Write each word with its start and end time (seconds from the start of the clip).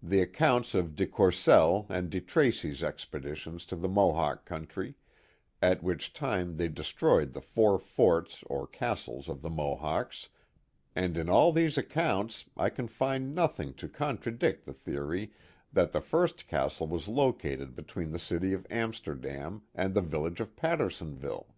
the 0.00 0.20
account 0.20 0.72
of 0.72 0.94
De 0.94 1.04
Courcelle 1.04 1.84
and 1.88 2.08
De 2.08 2.20
Tracy's 2.20 2.80
expedition 2.80 3.58
to 3.58 3.74
the 3.74 3.88
Mohawk 3.88 4.44
country, 4.44 4.94
at 5.60 5.82
which 5.82 6.12
time 6.12 6.58
they 6.58 6.68
destroyed 6.68 7.32
the 7.32 7.40
four 7.40 7.80
forts 7.80 8.44
or 8.46 8.68
castles 8.68 9.28
of 9.28 9.42
the 9.42 9.50
Mohawks, 9.50 10.28
and 10.94 11.18
In 11.18 11.28
all 11.28 11.50
these 11.52 11.76
accounts 11.76 12.44
I 12.56 12.70
can 12.70 12.86
find 12.86 13.34
nothing 13.34 13.74
to 13.74 13.88
coa>' 13.88 14.14
tradict 14.16 14.62
the 14.64 14.74
theorj' 14.74 15.30
that 15.72 15.90
the 15.90 16.00
first 16.00 16.46
castle 16.46 16.86
was 16.86 17.08
located 17.08 17.74
between 17.74 18.12
the 18.12 18.20
city 18.20 18.52
of 18.52 18.68
Amsterdam 18.70 19.62
and 19.74 19.92
the 19.92 20.02
village 20.02 20.38
of 20.38 20.54
Pattersonville. 20.54 21.48